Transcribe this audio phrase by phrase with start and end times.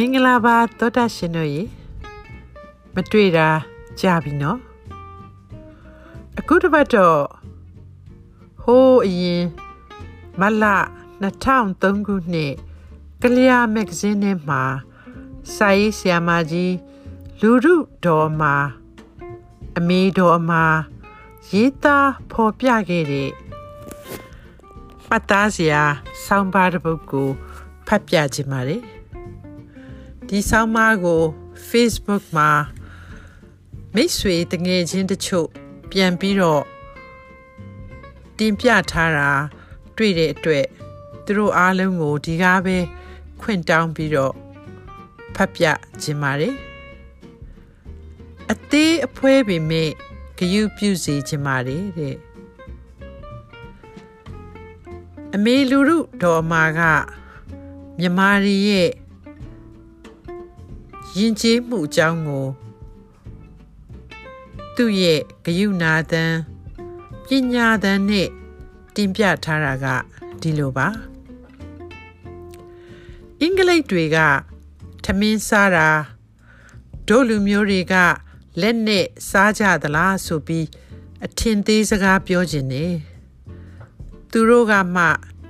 [0.00, 1.62] မင်္ဂလာပါသောတာရှင်တို့ရေ
[2.94, 3.48] မတွေ့တာ
[4.00, 4.58] ကြာပြီနော်
[6.38, 7.20] အခုတစ်ပတ်တော့
[8.62, 9.44] ဟိုးအရင်
[10.40, 10.64] မလ
[11.34, 12.52] 2003ခုနှစ်
[13.22, 14.62] ကလျာမဂ္ဂဇင်းထဲမှာ
[15.56, 16.74] စာရေးဆရာမကြီး
[17.40, 18.54] လူရုတော်မှာ
[19.76, 20.64] အမေတော်မှာ
[21.50, 23.30] ရေးသားဖော်ပြခဲ့တဲ့
[25.08, 25.82] ပတ်သားစရာ
[26.24, 27.28] ဆောင်းပါးတစ်ပုဒ်ကို
[27.86, 28.97] ဖတ်ပြခြင်းပါတယ်
[30.28, 31.22] ဒီဆောင်းပါးကို
[31.70, 32.50] Facebook မှာ
[33.94, 35.48] မိတ်ဆွေတငယ်ချင်းတချို့
[35.90, 36.64] ပြန်ပြီးတော့
[38.38, 39.30] တင်ပြထားတာ
[39.96, 40.66] တွေ့တဲ့အတွက်
[41.24, 42.76] သူတို့အားလုံးကိုဒီကားပဲ
[43.40, 44.34] ခွင့်တောင်းပြီးတော့
[45.34, 45.64] ဖတ်ပြ
[46.02, 46.54] ခြင်းပါတယ်
[48.52, 49.90] အသေးအဖွဲပေမဲ့
[50.38, 52.16] ဂယုပြုစေခြင်းပါတယ်တဲ့
[55.34, 56.80] အမေလူရုတော်မာက
[57.98, 58.90] မြမာရီရဲ့
[61.18, 62.46] ယဉ်ကျေးမှုအကြောင်းကို
[64.76, 66.24] သူ့ရဲ့ဂယုနာသံ
[67.26, 68.28] ပညာသံနဲ့
[68.94, 69.86] တင်ပြထားတာက
[70.40, 70.88] ဒီလိုပါ
[73.40, 74.18] အင်္ဂလိပ်တွေက
[75.04, 75.88] ထမင်းစားတာ
[77.08, 77.94] ဒို့လူမျိုးတွေက
[78.60, 80.66] လက်နဲ့စားကြသလားဆိုပြီး
[81.24, 82.86] အထင်သေးစကားပြောခြင်းနေ
[84.30, 85.04] သူတို့ကမှ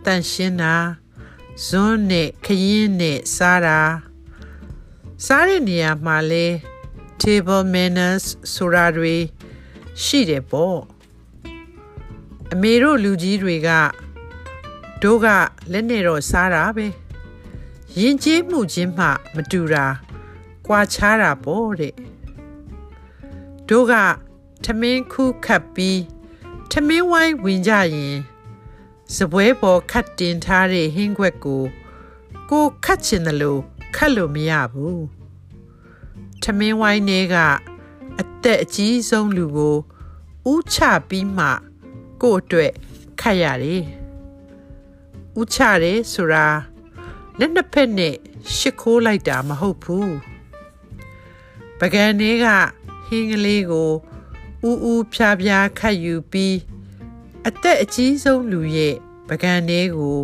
[0.04, 0.74] တန်ရှင်းတာ
[1.66, 3.80] ဇွန်းနဲ့ခရင်နဲ့စားတာ
[5.26, 6.46] စားတဲ့နေရာမှာလဲ
[7.20, 8.24] table manners
[8.54, 9.16] ဆိုတာတွေ
[10.02, 10.80] ရှိတယ်ပေါ့
[12.52, 13.68] အမေတို့လူကြီးတွေက
[15.02, 15.26] တို့က
[15.72, 16.86] လက်နဲ့တော့စားတာပဲ
[17.98, 19.86] ယဉ်ကျေးမှုချင်းမှမတူတာ
[20.66, 21.94] ကွာခြားတာပေါ့တဲ့
[23.68, 23.94] တို့က
[24.64, 26.00] ထမင်းခုခတ်ပြီး
[26.70, 28.16] ထမင်းဝိုင်းဝင်ကြရင်
[29.14, 31.62] စပွဲပေါ်ခတ်တင်ထားတဲ့ဟင်းခွက်ကို
[32.50, 33.62] ကိုခတ်ချင်တယ်လို့
[34.00, 35.04] ခတ်လို့မရဘူး
[36.42, 37.36] ထမင်းဝိုင်းထဲက
[38.20, 39.76] အသက်အကြီးဆုံးလူကို
[40.52, 40.78] ဥချ
[41.08, 41.46] ပြီးမှ
[42.22, 42.72] ကို့အတွက်
[43.20, 43.84] ခတ်ရတယ်
[45.40, 46.46] ဥချတယ်ဆိုတာ
[47.38, 48.14] လက်နှစ်ဖက်နဲ့
[48.56, 50.14] ရှ िख ိုးလိုက်တာမဟုတ်ဘူး
[51.78, 52.46] ပကံတွေက
[53.06, 53.90] ဟင်းကလေးကို
[54.68, 56.56] ဥဥဖြားဖြားခတ်ယူပြီး
[57.48, 58.94] အသက်အကြီးဆုံးလူရဲ့
[59.28, 60.18] ပကံတွေကို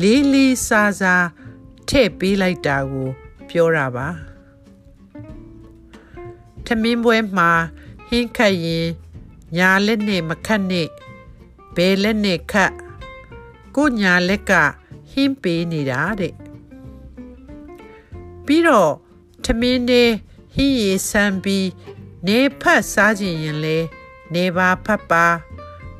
[0.00, 1.26] လေးလေးစားစား
[1.88, 3.08] ထည့်ပေးလိုက်တာကို
[3.50, 4.08] ပြောတာပါ
[6.66, 7.50] ထမင်းပွဲမှာ
[8.08, 8.86] ဟင်းခတ်ရင်
[9.56, 10.88] ညာလက်နဲ့မခတ်နဲ့
[11.76, 12.72] ဘယ်လက်နဲ့ခတ်
[13.76, 14.52] ကိုညာလက်က
[15.10, 16.34] ဟင်းပေးနေတာတဲ့
[18.46, 18.92] ပြီးတော့
[19.44, 20.10] ထမင်းနဲ့
[20.54, 21.68] ဟင်းရည်ဆန်းပြီး
[22.26, 23.78] နေဖတ်စားခြင်းရင်လဲ
[24.34, 25.26] နေပါဖတ်ပါ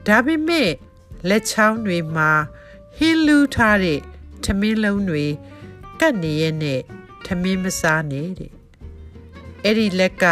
[0.07, 0.71] ဒါပေမဲ့
[1.29, 2.31] လက်ချောင်းတွေမှာ
[2.97, 4.01] ဟင်းလူးထားတဲ့
[4.45, 5.27] ထမင်းလုံးတွေ
[6.01, 6.81] ကတ်နေရဲ့နဲ့
[7.27, 8.53] ထမင်းမစားနေတဲ့
[9.63, 10.25] အဲ့ဒီလက်က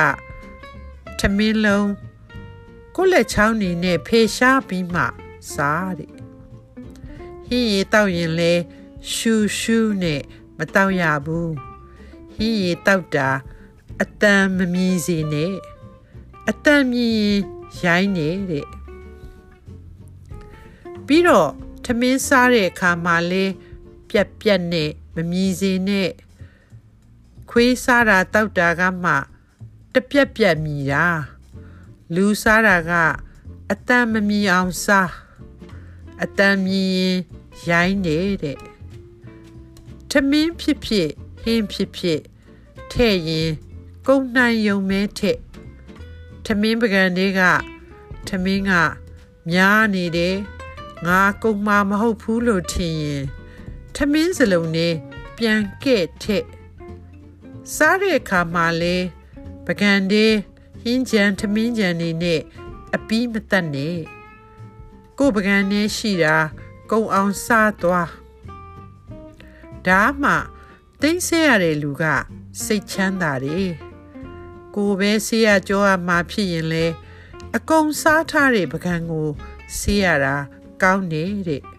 [1.18, 1.90] ထမင်းလုံး
[2.94, 5.02] ကိုလက်ချောင်းနေနဲ့ဖေရှားပြီးမှ
[5.54, 6.12] စားတဲ့
[7.46, 8.52] ဟင်းရီတောက်ရင်လဲ
[9.12, 10.22] ရှူရှူနဲ့
[10.58, 11.54] မတောက်ရဘူး
[12.34, 13.28] ဟင်းရီတောက်တာ
[14.02, 15.54] အတန်မမြည်စေနဲ့
[16.48, 18.66] အတန်မြည်ရင်ရိုင်းနေတဲ့
[21.06, 21.50] ပြီးတော့
[21.84, 23.44] ထမင်းစားတဲ့အခါမှာလဲ
[24.08, 26.10] ပြက်ပြက်နဲ့ မမြည်စေနဲ့
[27.50, 29.12] ခွေးစားတာတောက်တာကမှ
[29.94, 31.06] တပြက်ပြက်မြည်တာ
[32.14, 32.92] လူစားတာက
[33.70, 35.12] အတန်မမြည်အောင်စား
[36.22, 37.16] အတန်မြည်ရင်
[37.68, 38.58] ရိုင်းနေတဲ့
[40.10, 41.10] ထမင်းဖြစ်ဖြစ်
[41.42, 42.20] ဟင်းဖြစ်ဖြစ်
[42.92, 43.50] ထဲ့ရင်
[44.06, 45.38] ကုန်းနိုင်ယုံမဲထက်
[46.44, 47.40] ထမင်းပကံတွေက
[48.28, 48.72] ထမင်းက
[49.50, 50.36] များနေတယ်
[51.06, 53.24] ငါကုံမာမဟုတ်ဘူးလို့ထင်ရင်
[53.96, 54.94] ထမင်းစလုံးနဲ့
[55.38, 56.44] ပြန်ကဲ့ထက်
[57.74, 58.96] စားတဲ့အခါမှာလဲ
[59.66, 60.26] ပကံတွေ
[60.82, 62.40] ဟင်းကြံထမင်းကြံနေနဲ့
[62.94, 63.98] အပီးမတတ်နဲ့
[65.18, 66.36] ကိုပကံနဲ့ရှိတာ
[66.90, 68.10] ကုံအောင်စားသွား
[69.86, 70.32] ဒါမှ
[71.00, 72.04] သိမ့်ဆရတဲ့လူက
[72.64, 73.70] စိတ်ချမ်းသာတယ်
[74.74, 76.86] ကိုပဲဆေးရကြောရမှာဖြစ်ရင်လဲ
[77.56, 79.28] အကုန်စားထားတဲ့ပကံကို
[79.78, 80.34] ဆေးရတာ
[80.82, 81.73] ကောင်းနေတဲ့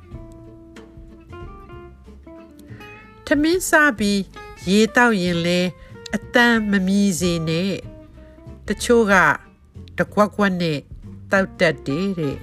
[3.26, 4.22] ထမင်းစားပြီး
[4.70, 5.60] ရေတောက်ရင်လဲ
[6.16, 7.74] အတန်မမီစေနဲ့
[8.68, 9.14] တချို့က
[9.98, 10.80] တကွက်ကွက်နဲ့
[11.32, 12.38] တောက်တက်တယ်တဲ့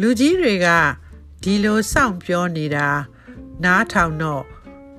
[0.00, 0.68] လူကြီးတွေက
[1.42, 2.88] ဒီလိုစောင့်ပြောနေတာ
[3.64, 4.44] နားထောင်တော့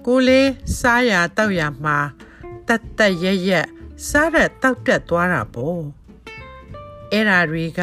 [0.05, 1.97] ကိုလေးစားရတောက်ရမှာ
[2.67, 3.67] တတ်တတ်ရရက်
[4.09, 5.81] စားရတောက်တက်သွားတာပေါ့
[7.11, 7.81] အဲ့ဓာတွေက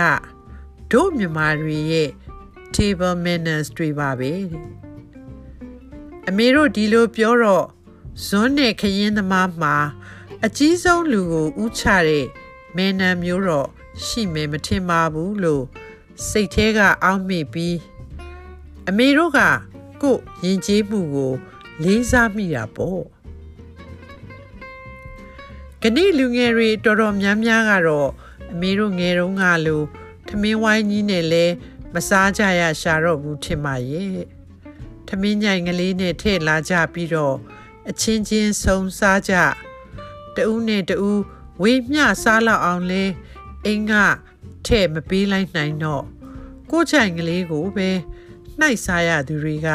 [0.91, 2.11] တို့မြန်မာတွေရဲ့
[2.75, 4.33] table manners တွေပါပဲ
[6.29, 7.67] အမေတို့ဒီလိုပြောတော့
[8.27, 9.75] ဇွန်းနဲ့ခရင်သမားမှာ
[10.45, 12.27] အကြီးဆုံးလူကိုဥချတဲ့
[12.77, 13.69] မဲနံမျိုးတော့
[14.05, 15.65] ရှိမယ်မထင်ပါဘူးလို့
[16.29, 17.77] စိတ်ထဲကအောက်မေ့ပြီး
[18.89, 19.41] အမေတို့က
[20.03, 21.33] ကို့ယဉ်ကျေးမှုကို
[21.83, 23.03] လေးစားမိတာပေါ့
[25.83, 28.11] ကနေ့လူငယ်တွေတော်တော်များများကတော့
[28.53, 29.83] အမေတို့ငယ်တုန်းကလို
[30.27, 31.45] ထမင်းဝိုင်းကြီးနဲ့လဲ
[31.95, 34.42] မစားကြရရှာတော့ဘူးထင်ပါရဲ့ထ
[35.21, 37.37] မင်းညိုင်ကလေးနဲ့ထည့်လာကြပြီးတော့
[37.89, 39.35] အချင်းချင်းဆုံစားကြ
[40.37, 41.21] တဦးနဲ့တဦး
[41.63, 43.05] ဝေးမျှစားလောက်အောင်လဲ
[43.65, 43.95] အင်းက
[44.67, 46.05] ထဲ့မပေးလိုက်နိုင်တော့
[46.71, 47.91] ကိုချိုင်ကလေးကိုပဲ
[48.59, 49.69] နှိုက်စားရသူတွေက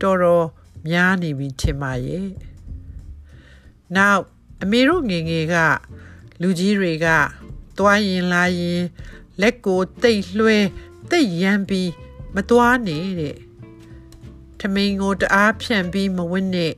[0.00, 0.46] တော်တော်
[0.88, 2.28] များနေပြီထင်ပါရဲ့
[3.96, 4.22] နောက်
[4.62, 5.56] အမေတို့ငငယ်က
[6.40, 7.06] လူကြီးတွေက
[7.78, 8.82] သွားရင်လာရင်
[9.40, 10.58] လက်ကိုတိတ်လွှဲ
[11.10, 11.90] တိတ်ရမ်းပြီး
[12.34, 13.36] မသွားနေတဲ့
[14.64, 16.74] ထမင်းကိုတအားဖြန့်ပြီးမဝင်းနဲ့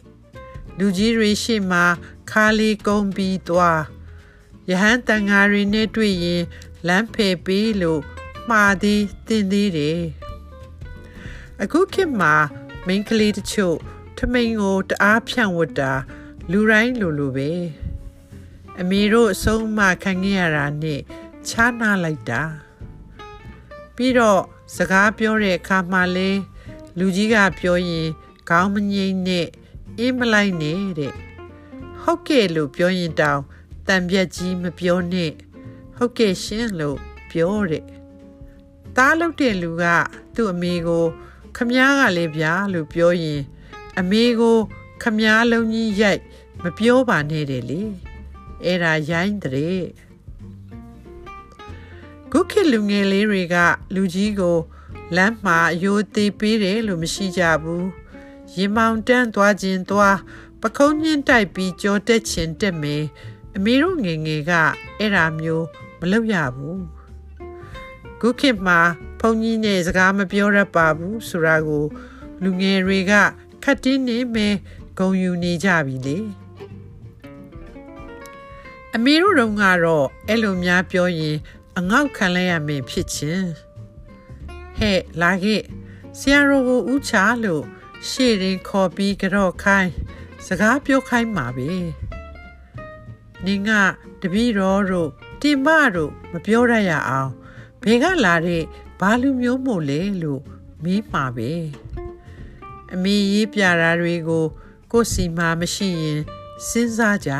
[0.78, 1.80] လူကြီးတွေရှိမှ
[2.30, 3.82] ခါလီကုန်းပြီးသွား
[4.70, 6.42] ယဟန်တန်ဃာတွေနဲ့တွေ့ရင်
[6.86, 8.00] လမ်းဖယ်ပေးလို့
[8.48, 10.00] မှားသည်တင်သေးတယ်
[11.62, 12.34] အခုခေတ်မှာ
[12.86, 13.76] မိန်းကလေးတချို့
[14.18, 15.92] ထမိန်ကိုတအားဖြန့်ဝတ်တာ
[16.50, 17.50] လူတိုင်းလိုလိုပဲ
[18.80, 21.00] အမေတို့အဆုံးအမခံခဲ့ရတာနဲ့
[21.48, 22.42] ချားနာလိုက်တာ
[23.96, 24.42] ပြီးတော့
[24.76, 26.30] စကားပြောတဲ့အခါမှာလဲ
[26.98, 28.08] လူကြီးကပြောရင်
[28.48, 29.46] ခေါင်းမငိမ့်နဲ့
[29.98, 31.14] အင်းမလိုက်နဲ့တဲ့
[32.02, 33.40] ဟုတ်ကဲ့လို့ပြောရင်တောင်
[33.88, 35.32] တံပြက်ကြီးမပြောနဲ့
[35.96, 36.98] ဟုတ်ကဲ့ရှင်လို့
[37.30, 37.84] ပြောတဲ့
[38.96, 39.84] တားလုပ်တဲ့လူက
[40.34, 41.04] သူ့အမေကို
[41.56, 43.42] ခမားကလည်းဗျာလို့ပြောရင်
[43.98, 44.56] အမေကို
[45.02, 46.22] ခမားလုံးကြီးရိုက်
[46.62, 47.82] မပြောပါနဲ့တယ်လေ
[48.64, 49.82] အဲ့ဒါရိုင်းတဲ့
[52.32, 53.56] ခုခေတ်လူငယ်လေးတွေက
[53.94, 54.56] လူကြီးကို
[55.16, 57.88] လမ်းမှာယိုသေးပေးတယ်လို့မရှိကြဘူး
[58.56, 60.18] ရင်မောင်တန်းသွားခြင်းသွား
[60.60, 63.04] ပခုံးညင်းတိုက်ပြီးကြောတက်ခြင်းတက်မယ်
[63.56, 64.52] အမေတို့ငယ်ငယ်က
[64.98, 65.66] အဲ့ဒါမျိုး
[66.00, 66.82] မလုပ်ရဘူး
[68.20, 68.80] ခုခေတ်မှာ
[69.20, 71.84] ဘုန်းကြီးနဲ့စကားမပြောရပါဘူးဆိုတာကို
[72.42, 73.12] လူငယ်တွေက
[73.64, 74.54] ခတ်တင်းနေမယ်
[74.98, 76.18] ဂုံယူနေကြပြီလေ
[78.94, 81.36] အမေတို့တုန်းကတော့အဲ့လိုများပြောရင်
[81.78, 83.46] အငေါက်ခံလိုက်ရမယ်ဖြစ်ချင်း
[84.84, 85.62] ဟဲ့လာခဲ့
[86.18, 87.14] ဆရာတော်ကိုဥချ
[87.44, 87.64] လို့
[88.08, 89.90] ရှေ့ရင်ခေါ်ပြီးကြော့ခိုင်း
[90.46, 91.70] စကားပြောခိုင်းမှာပဲ
[93.44, 93.70] နင်က
[94.20, 95.10] တပည့်တော်တို့
[95.42, 97.30] တင်မတို့မပြောရရအောင်
[97.82, 98.62] ဘယ်ကလာတဲ့
[99.00, 100.42] ဘာလူမျိုးမို့လဲလို့
[100.82, 101.52] မေးမှာပဲ
[102.92, 104.44] အမေရေးပြတာတွေကို
[104.92, 106.20] ကိုယ်စီမှာမရှိရင်
[106.68, 107.32] စဉ်းစားကြ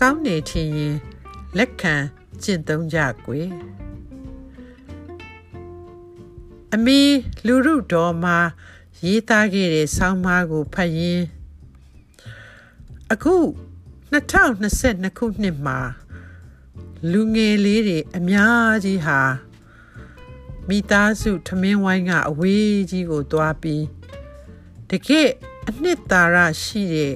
[0.00, 0.96] ကောင်းနေထင်ရင်
[1.58, 1.94] လက်ခံ
[2.42, 3.48] ကျင့်သုံးကြကွယ်
[6.74, 7.00] အမေ
[7.46, 8.36] လူရုတော်မှာ
[9.04, 11.22] ရေးသားခဲ့တဲ့ဆောင်းပါးကိုဖတ်ရင်
[13.12, 13.36] အခု
[14.12, 15.78] 2022ခုနှစ်မှာ
[17.12, 19.20] လူငယ်လေးတွေအများကြီးဟာ
[20.68, 23.84] မိသားစုထမင်းဝိုင်းကအဝေးကြီးကိုသွားပြီး
[24.90, 25.28] တကယ်
[25.68, 27.14] အနှစ်သာရရှိတဲ့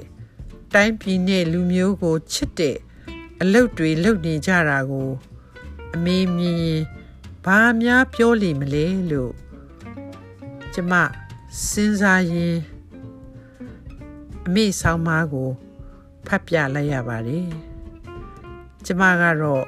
[0.74, 2.76] တိုင်းပြည်နဲ့လူမျိုးကိုချစ်တဲ့
[3.40, 5.10] အလုပ်တွေလုပ်နေကြတာကို
[5.94, 6.82] အမေမြင်ရင်
[7.44, 9.32] ဘာများပြောလိမ့်မလဲလို့
[10.80, 10.96] ကျမ
[11.70, 12.56] စဉ်းစားရင်
[14.46, 15.50] အမေဆောင်းပါးကို
[16.26, 17.46] ဖတ်ပြလိုက်ရပါတယ်
[18.84, 19.64] ကျမကတော့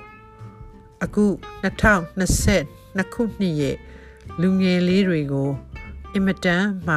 [1.04, 1.24] အခု
[1.64, 3.76] 2022ခုနှစ်ရဲ့
[4.40, 5.50] လူငယ်လေးတွေကို
[6.12, 6.96] အင်မတန်မှ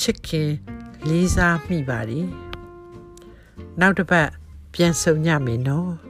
[0.00, 0.50] ချစ်ခင်
[1.08, 2.26] လေးစားမိပါတယ်
[3.80, 4.28] နောက်တစ်ပတ်
[4.74, 6.05] ပြန်ဆုံညမယ်နော်